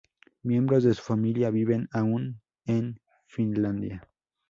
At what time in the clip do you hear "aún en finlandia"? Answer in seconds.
1.91-4.09